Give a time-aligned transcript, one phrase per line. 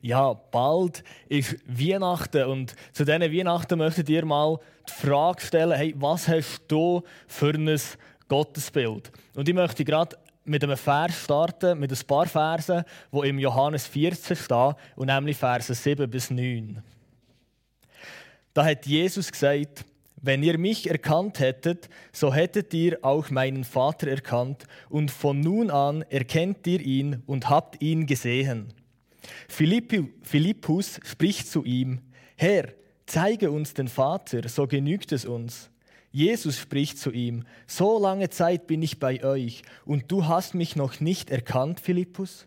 [0.00, 5.94] Ja, bald ist Weihnachten und zu diesen Weihnachten möchtet ihr mal die Frage stellen, hey,
[5.96, 7.78] was hast du für ein
[8.28, 9.10] Gottesbild?
[9.34, 13.86] Und ich möchte gerade mit einem Vers starten, mit ein paar Versen, die im Johannes
[13.86, 16.82] 14 stehen, und nämlich Verse 7 bis 9.
[18.54, 19.84] Da hat Jesus gesagt,
[20.20, 25.70] wenn ihr mich erkannt hättet, so hättet ihr auch meinen Vater erkannt, und von nun
[25.70, 28.72] an erkennt ihr ihn und habt ihn gesehen.
[29.48, 32.00] Philippus spricht zu ihm,
[32.36, 32.68] Herr,
[33.06, 35.70] zeige uns den Vater, so genügt es uns.
[36.10, 40.76] Jesus spricht zu ihm, so lange Zeit bin ich bei euch, und du hast mich
[40.76, 42.46] noch nicht erkannt, Philippus?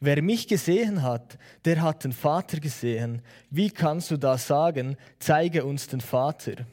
[0.00, 3.22] Wer mich gesehen hat, der hat den Vater gesehen.
[3.48, 6.66] Wie kannst du da sagen, zeige uns den Vater?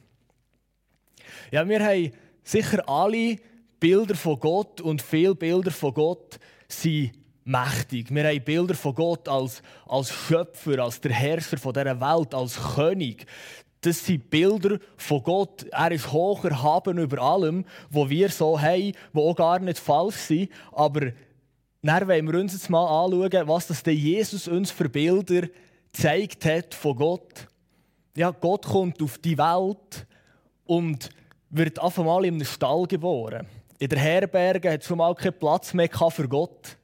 [1.51, 2.11] Ja, wir haben
[2.43, 3.37] sicher alle
[3.79, 7.11] Bilder von Gott und viele Bilder von Gott sind
[7.47, 8.13] mächtig.
[8.13, 12.59] Wir haben Bilder von Gott als, als Schöpfer, als der Herrscher von dieser Welt, als
[12.75, 13.25] König.
[13.81, 15.65] Das sind Bilder von Gott.
[15.71, 20.15] Er ist hoch erhaben über allem, wo wir so haben, wo auch gar nicht falsch
[20.15, 20.51] sind.
[20.71, 21.11] Aber
[21.81, 25.47] dann wollen wir uns jetzt mal anschauen, was das Jesus uns für Bilder
[25.91, 27.47] gezeigt hat von Gott.
[28.15, 30.05] Ja, Gott kommt auf die Welt
[30.65, 31.09] und
[31.49, 33.47] wird auf einmal in einem Stall geboren.
[33.79, 36.76] In der Herberge hat schon mal keinen Platz mehr für Gott.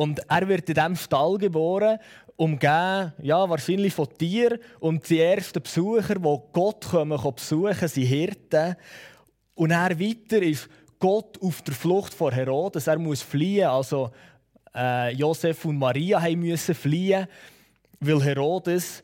[0.00, 1.98] Und er wird in diesem Stall geboren,
[2.36, 4.58] umgeben, ja, wahrscheinlich von Tieren.
[4.78, 8.76] Und die ersten Besucher, die Gott kommen, besuchen, sind Hirten.
[9.54, 12.86] Und er weiter ist Gott auf der Flucht vor Herodes.
[12.86, 13.66] Er muss fliehen.
[13.66, 14.10] Also
[14.74, 17.26] äh, Josef und Maria müssen fliehen,
[18.00, 19.02] weil Herodes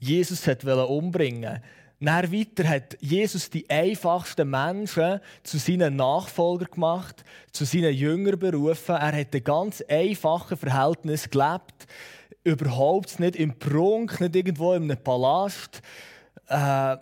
[0.00, 1.62] Jesus hat umbringen wollte.
[2.04, 8.96] Dann weiter hat Jesus die einfachsten Menschen zu seinen Nachfolgern gemacht, zu seinen Jüngern berufen.
[8.96, 11.86] Er hat ein ganz einfaches Verhältnis gelebt.
[12.42, 15.80] Überhaupt nicht im Prunk, nicht irgendwo in einem Palast.
[16.48, 16.96] Äh,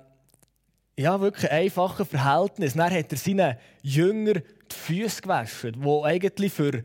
[0.99, 2.75] ja, wirklich ein einfaches Verhältnis.
[2.75, 6.85] Dann hat er seinen Jüngern die Füße gewaschen, die eigentlich für,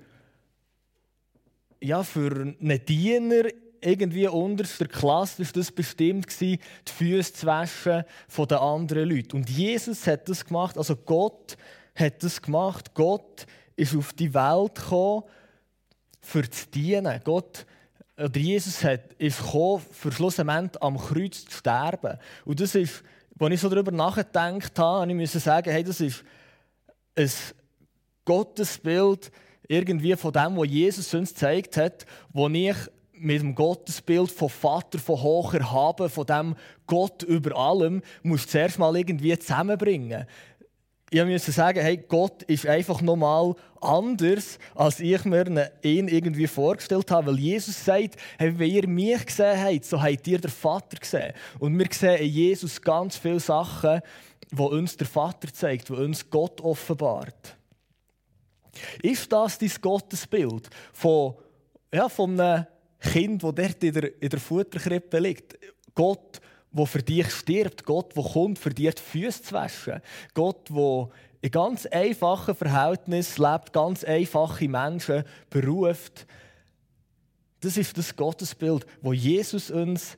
[1.82, 3.50] ja, für einen Diener
[3.86, 9.38] irgendwie unterster Klasse ist das bestimmt die Füße zu waschen von den anderen Leuten.
[9.38, 11.58] Und Jesus hat das gemacht, also Gott
[11.96, 12.94] hat das gemacht.
[12.94, 15.24] Gott ist auf die Welt gekommen,
[16.22, 17.22] für zu dienen.
[17.24, 17.66] Gott
[18.18, 22.18] oder Jesus hat, ist gekommen, für schlussendlich am Kreuz zu sterben.
[22.46, 23.04] Und das ist,
[23.38, 26.24] als ich so darüber nachgedacht habe, ich musste sagen, hey, das ist
[27.16, 27.30] ein
[28.24, 29.32] Gottesbild
[29.68, 32.76] irgendwie von dem, was Jesus uns gezeigt hat, wo ich
[33.18, 36.56] mit dem Gottesbild von Vater, von hoher Haben, von dem
[36.88, 40.26] Gott über allem, musst du zuerst mal irgendwie zusammenbringen.
[41.12, 47.12] Ich musste sagen, hey, Gott ist einfach nochmal anders, als ich mir ihn irgendwie vorgestellt
[47.12, 47.28] habe.
[47.28, 51.34] Weil Jesus sagt, hey, wenn ihr mich gesehen habt, so habt ihr den Vater gesehen.
[51.60, 54.02] Und wir sehen in Jesus ganz viele Sachen,
[54.52, 57.56] die uns der Vater zeigt, die uns Gott offenbart.
[59.02, 61.36] Ist das dein Gottesbild von,
[61.94, 62.66] ja, von einem
[63.00, 65.58] Kind, das dort in der, in der Futterkrippe liegt.
[65.94, 66.42] Gott,
[66.72, 67.86] der für dich stirbt.
[67.86, 70.02] Gott, der kommt, für dich die Füße zu waschen.
[70.34, 71.10] Gott, der
[71.42, 76.26] in ganz einfachen Verhältnissen lebt, ganz einfache Menschen beruft.
[77.60, 80.18] Das ist das Gottesbild, wo Jesus uns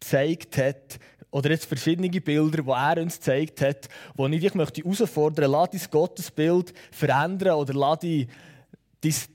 [0.00, 0.98] gezeigt hat,
[1.30, 5.76] oder jetzt verschiedene Bilder, die er uns gezeigt hat, wo ich dich möchte herausfordern möchte,
[5.76, 8.28] lass dein Gottesbild verändern oder lass dein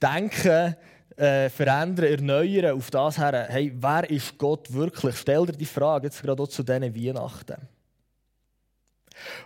[0.02, 0.76] Denken
[1.18, 5.18] äh, verändern, erneuern auf das her, hey, wer ist Gott wirklich?
[5.18, 7.68] Stell dir die Frage jetzt gerade auch zu diesen Weihnachten.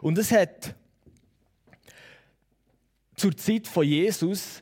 [0.01, 0.75] Und es hat
[3.15, 4.61] zur Zeit von Jesus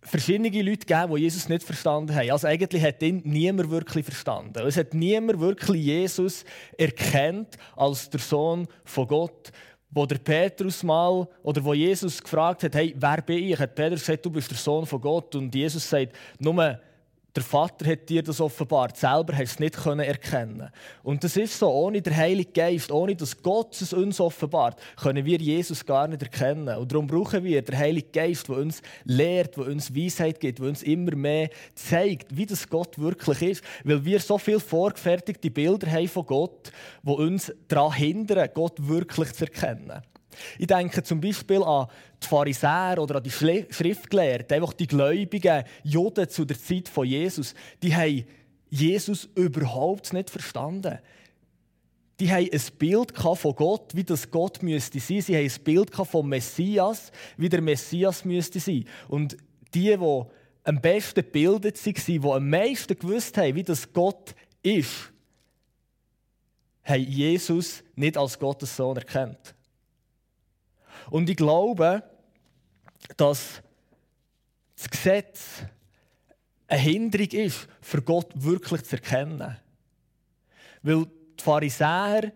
[0.00, 2.30] verschiedene Leute gegeben, die Jesus nicht verstanden haben.
[2.30, 4.66] Also eigentlich hat ihn niemand wirklich verstanden.
[4.66, 6.44] Es hat niemand wirklich Jesus
[6.76, 9.52] erkannt als der Sohn von Gott
[9.92, 13.58] wo der Petrus mal oder wo Jesus gefragt hat, hey, wer bin ich?
[13.58, 16.78] Hat Petrus gesagt, du bist der Sohn von Gott und Jesus sagt, nur
[17.34, 20.70] der Vater hat dir das offenbart, selber hast du es nicht erkennen
[21.02, 25.24] Und das ist so, ohne den Heiligen Geist, ohne dass Gott es uns offenbart, können
[25.24, 26.76] wir Jesus gar nicht erkennen.
[26.76, 30.66] Und darum brauchen wir den Heiligen Geist, der uns lehrt, der uns Weisheit gibt, der
[30.66, 33.64] uns immer mehr zeigt, wie das Gott wirklich ist.
[33.84, 36.70] Weil wir so viele vorgefertigte Bilder haben von Gott,
[37.02, 40.02] die uns daran hindern, Gott wirklich zu erkennen.
[40.58, 41.88] Ich denke zum Beispiel an
[42.22, 47.54] die Pharisäer oder an die Schriftgelehrten, einfach die gläubigen Juden zu der Zeit von Jesus.
[47.82, 48.24] Die haben
[48.70, 50.98] Jesus überhaupt nicht verstanden.
[52.20, 55.20] Die haben ein Bild von Gott, wie das Gott müsste sein.
[55.20, 58.84] Sie haben ein Bild vom Messias, wie der Messias müsste sein.
[59.08, 59.36] Und
[59.74, 60.22] die, die
[60.64, 65.12] am besten gebildet waren, die am meisten gewusst haben, wie das Gott ist,
[66.84, 69.54] haben Jesus nicht als Gottes Sohn erkannt.
[71.10, 72.02] Und ich glaube,
[73.16, 73.62] dass
[74.76, 75.62] das Gesetz
[76.68, 79.56] eine Hinderung ist, für Gott wirklich zu erkennen.
[80.82, 81.06] Weil
[81.38, 82.32] die Pharisäer,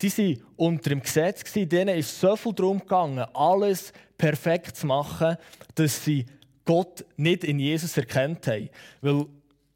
[0.00, 5.36] die waren unter dem Gesetz, denen ist so viel darum gegangen, alles perfekt zu machen,
[5.74, 6.26] dass sie
[6.64, 8.68] Gott nicht in Jesus erkannt haben.
[9.00, 9.26] Weil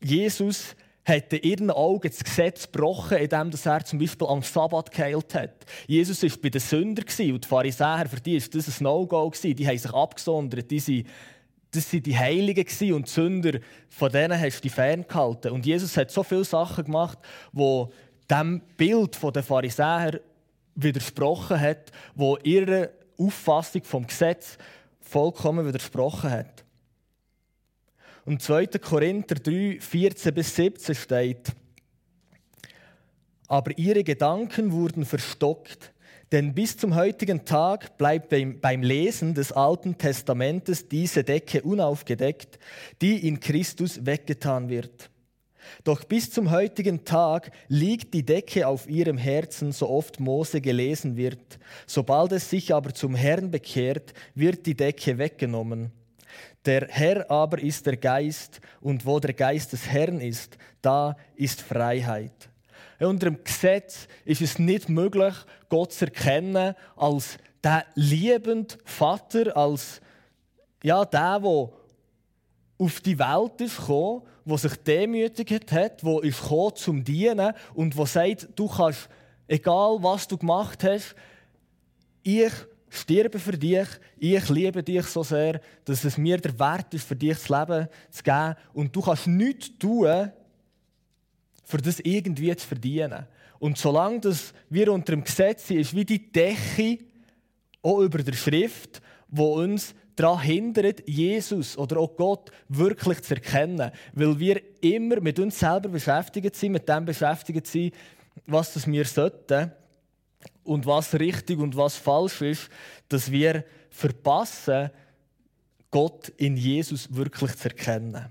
[0.00, 5.34] Jesus hat in ihren Augen das Gesetz gebrochen, indem er zum Beispiel am Sabbat geheilt
[5.34, 5.66] hat.
[5.86, 9.32] Jesus war bei den Sündern und die Pharisäer, für die war das ein No-Go.
[9.42, 10.70] Die haben sich abgesondert.
[10.70, 11.06] Die sind,
[11.72, 13.58] das waren die Heiligen und die Sünder,
[13.88, 15.50] von denen hast du dich ferngehalten.
[15.50, 17.18] Und Jesus hat so viele Sachen gemacht,
[17.52, 17.84] die
[18.30, 20.20] dem Bild der Pharisäer
[20.74, 24.56] widersprochen hat, wo ihre Auffassung vom Gesetz
[25.00, 26.64] vollkommen widersprochen hat.
[28.24, 28.66] Und 2.
[28.78, 31.52] Korinther 3, 14 bis 17 steht,
[33.48, 35.92] aber ihre Gedanken wurden verstockt,
[36.30, 42.58] denn bis zum heutigen Tag bleibt beim Lesen des Alten Testamentes diese Decke unaufgedeckt,
[43.02, 45.10] die in Christus weggetan wird.
[45.84, 51.16] Doch bis zum heutigen Tag liegt die Decke auf ihrem Herzen, so oft Mose gelesen
[51.16, 51.58] wird.
[51.86, 55.92] Sobald es sich aber zum Herrn bekehrt, wird die Decke weggenommen.
[56.64, 61.60] Der Herr aber ist der Geist, und wo der Geist des Herrn ist, da ist
[61.60, 62.48] Freiheit.
[63.00, 65.34] Unter dem Gesetz ist es nicht möglich,
[65.68, 70.00] Gott zu erkennen als der liebende Vater, als
[70.84, 71.68] ja, der, der
[72.78, 77.96] auf die Welt ist gekommen, der sich demütigt hat, der ist gekommen zum Dienen und
[77.96, 79.08] der sagt, du kannst,
[79.46, 81.14] egal was du gemacht hast,
[82.22, 82.52] ich
[82.92, 87.16] sterbe für dich, ich liebe dich so sehr, dass es mir der Wert ist, für
[87.16, 88.54] dich das Leben zu geben.
[88.74, 90.30] Und du kannst nichts tun,
[91.64, 93.26] für das irgendwie zu verdienen.
[93.58, 96.98] Und solange das wir unter dem Gesetz sind, ist wie die Decke
[97.80, 103.90] auch über der Schrift, wo uns daran hindert, Jesus oder auch Gott wirklich zu erkennen.
[104.12, 107.94] Weil wir immer mit uns selber beschäftigt sind, mit dem beschäftigt sind,
[108.46, 109.72] was das wir sollten
[110.64, 112.68] und was richtig und was falsch ist,
[113.08, 114.90] dass wir verpassen,
[115.90, 118.26] Gott in Jesus wirklich zu erkennen.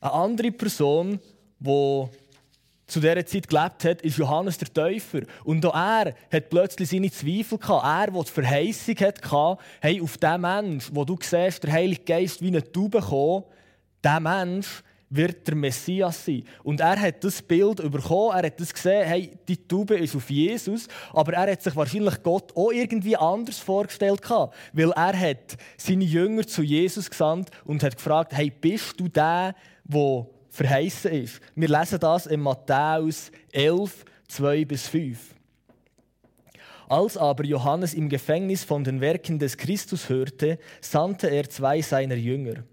[0.00, 1.20] Eine andere Person,
[1.58, 2.08] die
[2.86, 5.20] zu dieser Zeit gelebt hat, ist Johannes der Täufer.
[5.44, 7.84] Und auch er hat plötzlich seine Zweifel gehabt.
[7.84, 12.40] Er, der die Verheißung hatte, hey, auf diesen Mensch, wo du siehst, der Heilige Geist
[12.42, 13.44] wie eine Taube kommen,
[14.02, 16.44] dieser Mensch wird der Messias sein.
[16.62, 20.30] Und er hat das Bild bekommen, er hat das gesehen, hey, die Taube ist auf
[20.30, 24.20] Jesus, aber er hat sich wahrscheinlich Gott auch irgendwie anders vorgestellt
[24.72, 29.56] weil er hat seine Jünger zu Jesus gesandt und hat gefragt, hey, bist du der,
[29.84, 31.40] der verheißen ist?
[31.56, 35.18] Wir lesen das in Matthäus 11, 2 bis 5.
[36.88, 42.16] Als aber Johannes im Gefängnis von den Werken des Christus hörte, sandte er zwei seiner
[42.16, 42.64] Jünger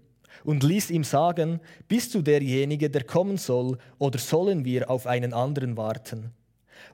[0.48, 5.34] und ließ ihm sagen, bist du derjenige, der kommen soll, oder sollen wir auf einen
[5.34, 6.32] anderen warten?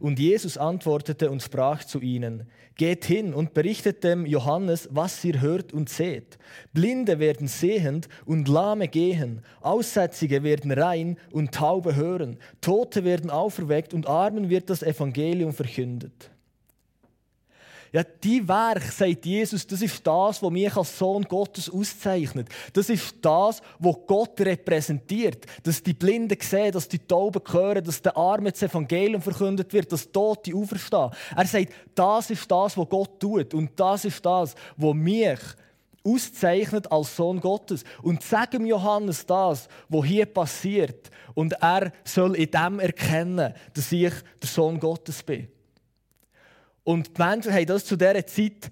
[0.01, 5.41] Und Jesus antwortete und sprach zu ihnen, Geht hin und berichtet dem Johannes, was ihr
[5.41, 6.37] hört und seht.
[6.73, 13.95] Blinde werden sehend und Lahme gehen, Aussätzige werden rein und Taube hören, Tote werden auferweckt
[13.95, 16.34] und Armen wird das Evangelium verkündet.
[17.95, 22.49] Ja, die Werk, sagt Jesus, das ist das, was mich als Sohn Gottes auszeichnet.
[22.73, 25.47] Das ist das, was Gott repräsentiert.
[25.63, 29.93] Dass die Blinden sehen, dass die Tauben hören, dass der Arme das Evangelium verkündet wird,
[29.93, 31.11] dass Tote auferstehen.
[31.37, 33.55] Er sagt, das ist das, was Gott tut.
[33.55, 35.39] Und das ist das, was mich
[36.03, 37.85] auszeichnet als Sohn Gottes.
[38.03, 41.13] Und sagen Johannes das, was hier passiert.
[41.35, 45.47] Und er soll in dem erkennen, dass ich der Sohn Gottes bin.
[46.85, 48.71] Und die Menschen haben das zu dieser Zeit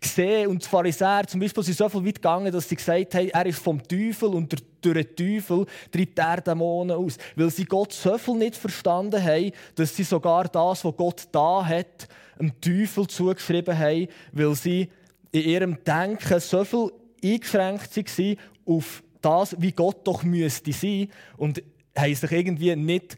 [0.00, 3.28] gesehen und die Pharisäer zum Beispiel sind so viel weit gegangen, dass sie gesagt haben,
[3.28, 4.52] er ist vom Teufel und
[4.82, 7.16] durch den Teufel treibt er Dämonen aus.
[7.36, 11.64] Weil sie Gott so viel nicht verstanden haben, dass sie sogar das, was Gott da
[11.64, 14.88] hat, dem Teufel zugeschrieben haben, weil sie
[15.30, 16.90] in ihrem Denken so viel
[17.24, 18.36] eingeschränkt waren
[18.66, 21.62] auf das, wie Gott doch müsste sein und
[21.96, 23.16] haben sich irgendwie nicht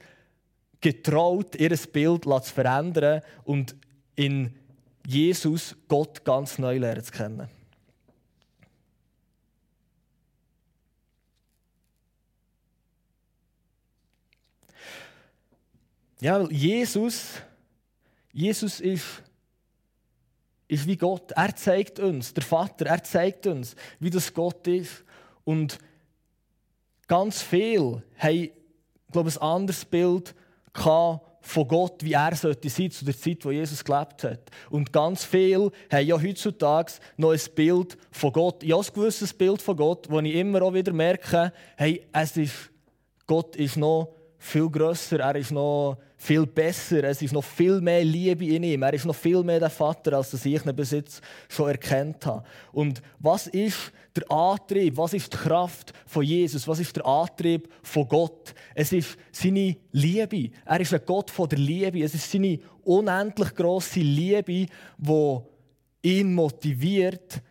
[0.81, 3.75] getraut, ihr Bild zu verändern und
[4.17, 4.55] in
[5.07, 7.49] Jesus Gott ganz neu lernen zu kennen.
[16.21, 17.43] Ja, Jesus,
[18.33, 19.23] Jesus ist,
[20.69, 21.33] ist wie Gott.
[21.33, 25.05] Er zeigt uns, der Vater, er zeigt uns, wie das Gott ist.
[25.45, 25.79] Und
[27.09, 28.51] ganz viel haben,
[29.13, 30.35] glaube ich, ein anderes Bild
[31.45, 34.51] von Gott, wie er sollte sein zu der Zeit, wo Jesus gelebt hat.
[34.71, 38.63] Und ganz viele haben ja heutzutage noch ein Bild von Gott.
[38.65, 42.71] Ja, ein gewisses Bild von Gott, wo ich immer auch wieder merke, hey, es ist,
[43.27, 48.03] Gott ist noch viel grösser, er ist noch viel besser, es ist noch viel mehr
[48.03, 51.21] Liebe in ihm, er ist noch viel mehr der Vater, als ich ihn bis jetzt
[51.51, 52.43] schon erkannt habe.
[52.73, 57.69] Und was ist der Antrieb, was ist die Kraft von Jesus, was ist der Antrieb
[57.83, 58.55] von Gott?
[58.75, 63.55] Es ist seine Liebe, er ist ein Gott von der Liebe, es ist seine unendlich
[63.55, 64.67] große Liebe,
[64.97, 65.39] die
[66.03, 67.43] ihn motiviert,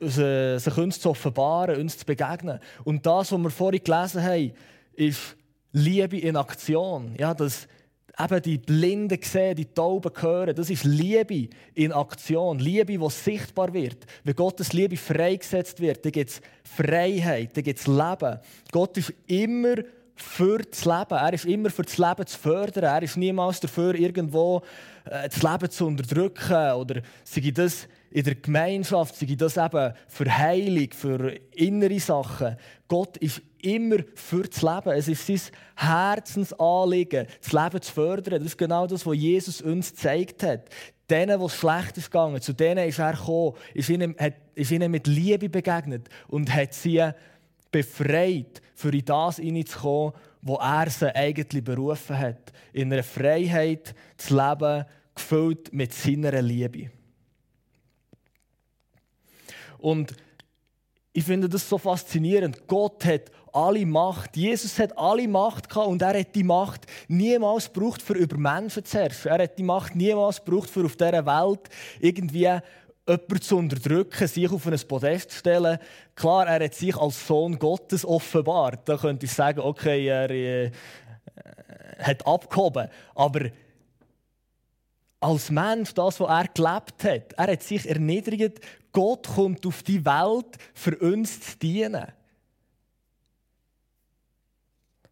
[0.00, 2.58] sich uns zu offenbaren, uns zu begegnen.
[2.82, 4.52] Und das, was wir vorhin gelesen haben,
[4.94, 5.36] ist
[5.70, 7.14] Liebe in Aktion.
[7.18, 7.68] Ja, dass
[8.18, 10.54] eben die Blinden sehen, die Tauben hören.
[10.54, 12.58] Das ist Liebe in Aktion.
[12.58, 14.06] Liebe, die sichtbar wird.
[14.22, 18.38] Wenn Gottes Liebe freigesetzt wird, dann gibt es Freiheit, dann gibt es Leben.
[18.70, 19.76] Gott ist immer
[20.16, 21.10] für das Leben.
[21.10, 22.84] Er ist immer für das Leben zu fördern.
[22.84, 24.62] Er ist niemals dafür, irgendwo
[25.04, 26.72] äh, das Leben zu unterdrücken.
[26.72, 32.56] Oder sei das in der Gemeinschaft, sei das eben für Heilung, für innere Sachen.
[32.86, 34.96] Gott ist immer für das Leben.
[34.96, 35.40] Es ist sein
[35.74, 38.38] Herzensanliegen, das Leben zu fördern.
[38.38, 40.68] Das ist genau das, was Jesus uns gezeigt hat.
[41.10, 44.70] Denen, wo es schlecht ist gegangen, zu denen ist er gekommen, ist ihnen, hat, ist
[44.70, 47.02] ihnen mit Liebe begegnet und hat sie
[47.72, 52.52] befreit, für in das hineinzukommen, wo er sie eigentlich berufen hat.
[52.72, 54.84] In einer Freiheit zu leben,
[55.16, 56.90] gefüllt mit seiner Liebe.
[59.84, 60.14] Und
[61.12, 62.66] ich finde das so faszinierend.
[62.66, 64.34] Gott hat alle Macht.
[64.34, 68.82] Jesus hat alle Macht gehabt und er hat die Macht niemals gebraucht, für über Menschen
[68.82, 69.30] zu herrschen.
[69.30, 71.68] Er hat die Macht niemals gebraucht, für auf dieser Welt
[72.00, 72.48] irgendwie
[73.06, 75.78] jemanden zu unterdrücken, sich auf ein Podest zu stellen.
[76.14, 78.88] Klar, er hat sich als Sohn Gottes offenbart.
[78.88, 80.72] Da könnte ich sagen, okay, er äh,
[81.98, 82.88] hat abgehoben.
[83.14, 83.50] Aber
[85.20, 87.34] als Mensch, das, was er gelebt hat.
[87.36, 88.60] Er hat sich erniedrigt.
[88.94, 92.06] Gott kommt auf die Welt, für uns zu dienen.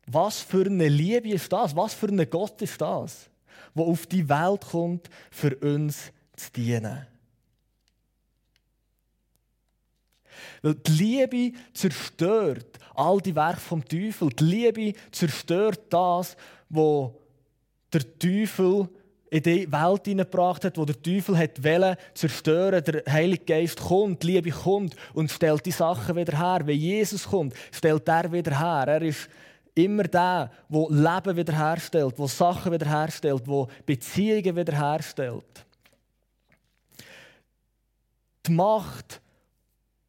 [0.06, 1.76] Was für eine Liebe ist das?
[1.76, 3.28] Was für ein Gott ist das,
[3.74, 7.06] der auf die Welt kommt, für uns zu dienen?
[10.62, 14.28] Weil die Liebe zerstört all die Werke vom Teufel.
[14.30, 16.36] Die Liebe zerstört das,
[16.68, 17.10] was
[17.92, 18.88] der Teufel
[19.32, 22.84] in die Welt hineingebracht hat, wo der Teufel hat wollen, zerstören.
[22.84, 26.66] Der Heilige Geist kommt, Liebe kommt und stellt die Sachen wieder her.
[26.66, 28.92] Wenn Jesus kommt, stellt er wieder her.
[28.92, 29.30] Er ist
[29.74, 35.64] immer der, der Leben wiederherstellt, der Sachen wiederherstellt, der Beziehungen wiederherstellt.
[38.46, 39.22] Die Macht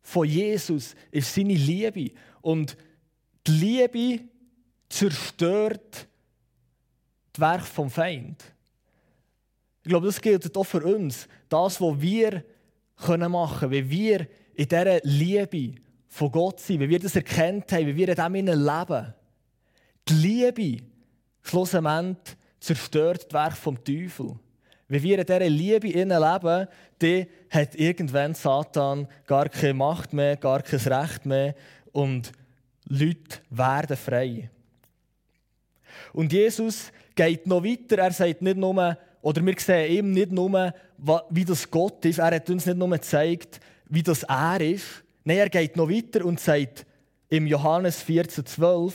[0.02, 2.12] von Jesus ist seine Liebe.
[2.42, 2.76] Und
[3.48, 4.24] die Liebe
[4.90, 6.08] zerstört
[7.32, 8.53] das Werk vom Feind.
[9.84, 11.28] Ich glaube, das gilt auch für uns.
[11.50, 12.44] Das, was wir
[13.08, 17.88] machen können, wenn wir in dieser Liebe von Gott sind, wenn wir das erkennt haben,
[17.88, 19.14] wenn wir in dem leben.
[20.08, 20.84] Die Liebe,
[21.42, 24.40] schlussendlich, zerstört das Werk vom Teufel.
[24.88, 26.68] Wenn wir in dieser Liebe leben,
[27.00, 31.56] dann hat irgendwann Satan gar keine Macht mehr, gar kein Recht mehr
[31.92, 32.32] und
[32.88, 34.50] Leute werden frei.
[36.14, 37.98] Und Jesus geht noch weiter.
[37.98, 40.74] Er sagt nicht nur, oder wir sehen ihm nicht nur,
[41.30, 42.20] wie das Gott ist.
[42.20, 45.04] Er hat uns nicht nur gezeigt, wie das er ist.
[45.24, 46.86] Nein, er geht noch weiter und sagt
[47.30, 48.94] im Johannes 14,12: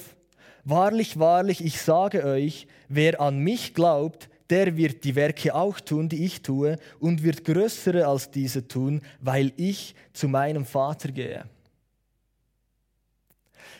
[0.65, 6.11] Wahrlich, wahrlich, ich sage euch, wer an mich glaubt, der wird die Werke auch tun,
[6.11, 11.47] die ich tue, und wird größere als diese tun, weil ich zu meinem Vater gehe.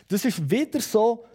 [0.07, 1.25] Das ist wieder so,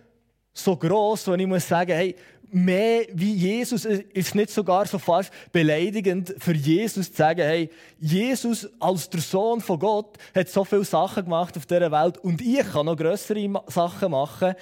[0.53, 2.17] so groß, wenn ich muss sagen, hey,
[2.55, 7.69] mehr wie Jesus ist nicht sogar so fast beleidigend für Jesus zu sagen, hey,
[7.99, 12.41] Jesus als der Sohn von Gott hat so viele Sachen gemacht auf dieser Welt und
[12.41, 14.55] ich kann noch größere Sachen machen.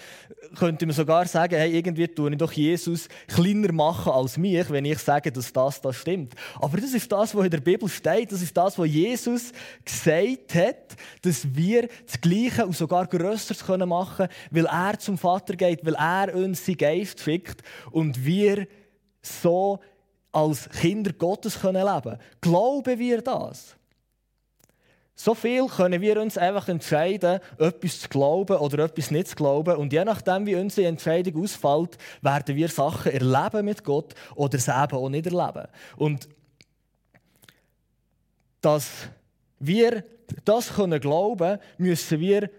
[0.59, 4.87] Könnte man sogar sagen, hey, irgendwie tue ich doch Jesus kleiner machen als mich, wenn
[4.87, 6.35] ich sage, dass das das stimmt.
[6.61, 8.33] Aber das ist das, was in der Bibel steht.
[8.33, 9.53] Das ist das, was Jesus
[9.85, 15.85] gesagt hat, dass wir das Gleiche und sogar Größeres machen weil er zum Vater geht,
[15.85, 18.67] weil er uns seinen Geist schickt und wir
[19.23, 19.81] so
[20.33, 23.77] als Kinder Gottes können leben Glauben wir das?
[25.15, 29.77] So viel können wir uns einfach entscheiden, etwas zu glauben oder etwas nicht zu glauben.
[29.77, 34.73] Und je nachdem, wie unsere Entscheidung ausfällt, werden wir Sachen erleben mit Gott oder sie
[34.73, 35.69] eben auch nicht erleben.
[35.97, 36.29] Und
[38.63, 38.91] dass
[39.59, 40.05] wir
[40.45, 42.51] das können glauben, müssen wir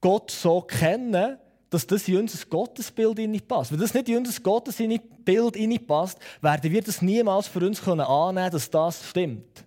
[0.00, 1.38] Gott so kennen,
[1.70, 3.72] dass das in unser Gottesbild passt.
[3.72, 8.50] Wenn das nicht in unser Gottesbild passt, werden wir das niemals für uns können annehmen,
[8.50, 9.64] dass das stimmt.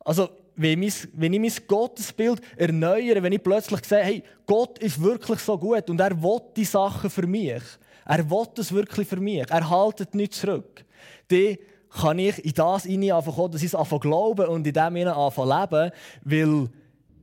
[0.00, 5.56] Also, wenn ich mein Gottesbild erneuere, wenn ich plötzlich sehe, hey, Gott ist wirklich so
[5.56, 7.62] gut und er will die Sachen für mich.
[8.04, 9.48] Er will es wirklich für mich.
[9.48, 10.84] Er haltet nichts zurück.
[11.28, 11.56] Dann
[11.88, 15.90] kann ich in das anfangen, dass ich es anfange glauben und in dem anfangen leben,
[16.24, 16.68] weil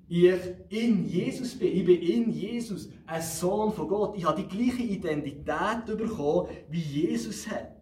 [0.09, 0.39] ich
[0.69, 1.71] in Jesus bin.
[1.71, 4.17] Ich bin in Jesus ein Sohn von Gott.
[4.17, 7.75] Ich habe die gleiche Identität bekommen, wie Jesus hat.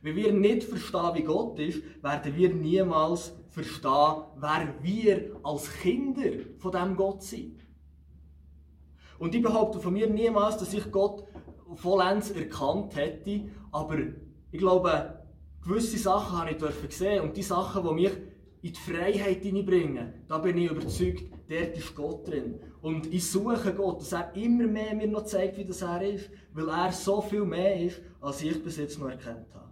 [0.00, 6.30] Wenn wir nicht verstehen, wie Gott ist, werden wir niemals verstehen, wer wir als Kinder
[6.58, 7.60] von dem Gott sind.
[9.18, 11.24] Und ich behaupte von mir niemals, dass ich Gott
[11.74, 13.98] vollends erkannt hätte, aber
[14.50, 15.22] ich glaube,
[15.62, 18.12] gewisse Sachen habe ich gesehen und die Sachen, die mich
[18.62, 22.60] in die Freiheit hineinbringen, da bin ich überzeugt, dort ist Gott drin.
[22.80, 26.30] Und ich suche Gott, dass er immer mehr mir noch zeigt, wie das er ist,
[26.52, 29.70] weil er so viel mehr ist, als ich bis jetzt noch erkannt habe.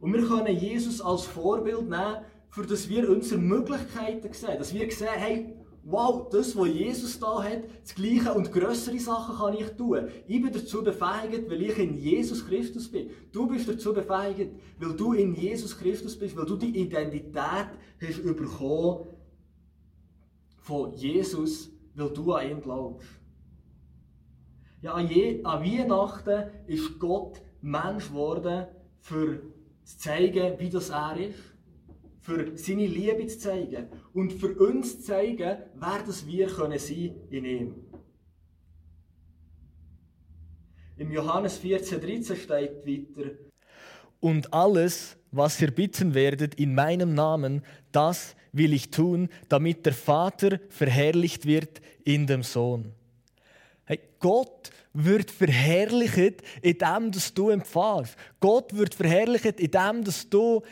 [0.00, 4.58] Und wir können Jesus als Vorbild nehmen, für dass wir unsere Möglichkeiten sehen.
[4.58, 5.54] Dass wir sehen, hey,
[5.90, 10.08] wow, das, was Jesus da hat, das Gleiche und größere Sachen kann ich tun.
[10.26, 13.10] Ich bin dazu befähigt, weil ich in Jesus Christus bin.
[13.32, 17.68] Du bist dazu befähigt, weil du in Jesus Christus bist, weil du die Identität
[18.02, 19.06] hast bekommen
[20.58, 23.08] von Jesus, weil du an ihn glaubst.
[24.82, 28.66] Ja, an, Je an Weihnachten ist Gott Mensch geworden,
[29.00, 29.40] für
[29.84, 31.57] zu zeigen, wie das er ist
[32.28, 37.14] für seine Liebe zu zeigen und für uns zu zeigen, wer das wir können sein
[37.30, 37.74] in ihm.
[40.98, 43.30] Im Johannes 14, 13 steht weiter,
[44.20, 49.94] und alles, was ihr bitten werdet in meinem Namen, das will ich tun, damit der
[49.94, 52.92] Vater verherrlicht wird in dem Sohn.
[53.84, 58.16] Hey, Gott wird verherrlicht, indem dass du empfährst.
[58.40, 60.62] Gott wird verherrlicht, indem dass du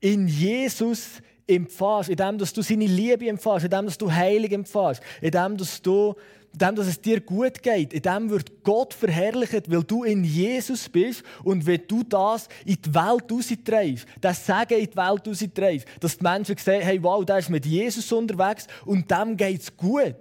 [0.00, 5.56] in Jesus empfährst, indem dass du seine Liebe empfährst, indem dass du Heilig empfährst, indem
[5.56, 6.14] dass du
[6.52, 10.88] indem dass es dir gut geht, in dem wird Gott verherrlicht, weil du in Jesus
[10.88, 15.86] bist und wenn du das in die Welt raustreibst, das Sagen in die Welt raustreibst,
[16.00, 19.76] dass die Menschen sehen, hey, wow, der ist mit Jesus unterwegs und dem geht es
[19.76, 20.14] gut.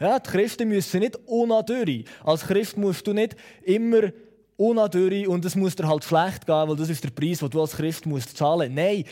[0.00, 2.04] Ja, die Christen müssen nicht unnadürri.
[2.24, 4.12] Als Christ musst du nicht immer
[4.58, 7.60] unnadürri und es muss dir halt schlecht gehen, weil das ist der Preis, den du
[7.60, 8.74] als Christ musst zahlen.
[8.74, 9.04] Nein,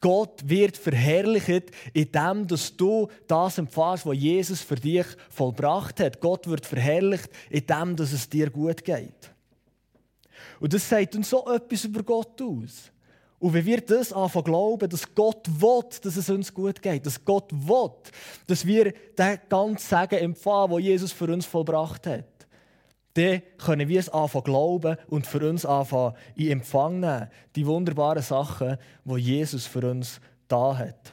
[0.00, 6.20] Gott wird verherrlicht, indem dass du das empfährst, was Jesus für dich vollbracht hat.
[6.20, 9.30] Gott wird verherrlicht, indem dass es dir gut geht.
[10.60, 12.90] Und das sagt uns so etwas über Gott aus.
[13.38, 17.24] Und wenn wir das anfangen glauben, dass Gott will, dass es uns gut geht, dass
[17.24, 17.90] Gott will,
[18.46, 22.24] dass wir den ganzen Segen empfangen, den Jesus für uns vollbracht hat,
[23.14, 27.28] dann können wir es anfangen glauben und für uns anfangen in Empfang nehmen.
[27.54, 31.12] Die wunderbaren Sachen, die Jesus für uns da hat.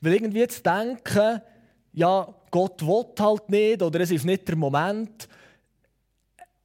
[0.00, 1.40] Weil irgendwie zu denken,
[1.92, 5.28] ja, Gott will halt nicht oder es ist nicht der Moment,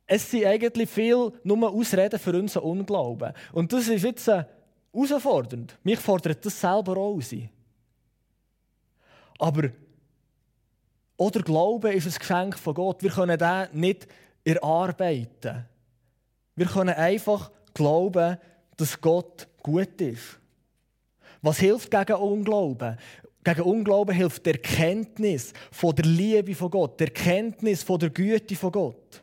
[0.06, 3.32] es sind eigentlich viel nur Ausreden für unseren Unglauben.
[3.54, 4.44] Und das ist jetzt äh,
[4.92, 5.78] herausfordernd.
[5.84, 7.36] Mich fordert das selber auch raus.
[9.38, 9.70] Aber
[11.20, 13.04] oder Glaube ist ein Geschenk von Gott.
[13.04, 14.08] Wir können den nicht
[14.46, 15.66] erarbeiten.
[16.56, 18.38] Wir können einfach glauben,
[18.78, 20.40] dass Gott gut ist.
[21.42, 22.98] Was hilft gegen Unglauben?
[23.44, 28.56] Gegen Unglauben hilft die Erkenntnis von der Liebe von Gott, die Erkenntnis von der Güte
[28.56, 29.22] von Gott.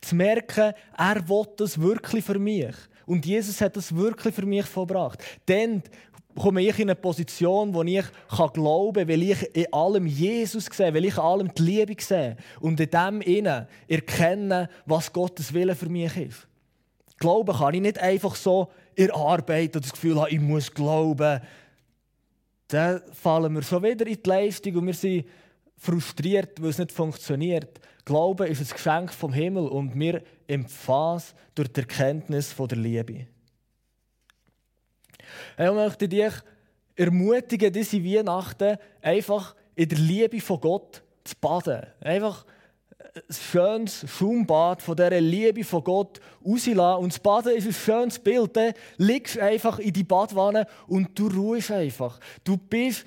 [0.00, 2.74] Zu merken, er will das wirklich für mich.
[3.06, 5.22] Und Jesus hat das wirklich für mich vollbracht.
[5.46, 5.84] Dann
[6.36, 8.04] komme ich in eine Position, wo ich
[8.52, 12.36] glauben kann, weil ich in allem Jesus sehe, weil ich in allem die Liebe sehe
[12.60, 16.46] und in dem innen erkenne, was Gottes Wille für mich ist.
[17.18, 21.40] Glauben kann ich nicht einfach so erarbeiten und das Gefühl haben, ich muss glauben.
[22.68, 25.26] Dann fallen wir schon wieder in die Leistung und wir sind
[25.78, 27.80] frustriert, weil es nicht funktioniert.
[28.04, 33.26] Glauben ist ein Geschenk vom Himmel und wir empfangen es durch die Erkenntnis der Liebe.
[35.58, 36.32] Ich möchte dich
[36.96, 41.82] ermutigen, diese Weihnachten einfach in der Liebe von Gott zu baden.
[42.00, 42.44] Einfach
[43.16, 47.02] ein schönes Schaumbad von dieser Liebe von Gott rauslassen.
[47.02, 48.56] Und das Baden ist ein schönes Bild.
[48.56, 52.18] Du liegst einfach in die Badwanne und du ruhst einfach.
[52.44, 53.04] Du bist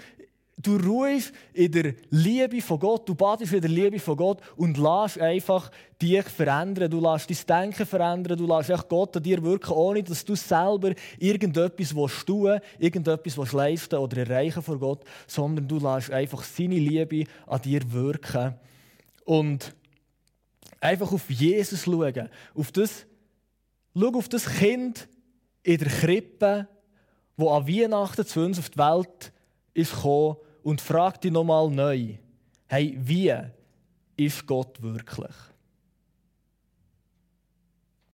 [0.62, 4.78] Du ruhst in der Liebe von Gott, du badest in der Liebe von Gott und
[4.78, 6.91] lässt einfach dich verändern.
[6.91, 10.36] Du lässt dein Denken verändern, du lässt echt Gott an dir wirken, ohne dass du
[10.36, 16.76] selber irgendetwas tun willst, irgendetwas leisten oder erreichen vor Gott, sondern du lässt einfach seine
[16.76, 18.56] Liebe an dir wirken.
[19.24, 19.74] Und
[20.82, 23.06] einfach auf Jesus schauen, auf das,
[23.98, 25.08] schau auf das Kind
[25.63, 26.67] in der Krippe,
[27.38, 29.32] wo an Weihnachten zu uns auf die Welt
[29.74, 30.36] ist gekommen
[30.69, 32.13] und frag dich nochmal neu,
[32.67, 33.34] hey, wie
[34.15, 35.34] ist Gott wirklich?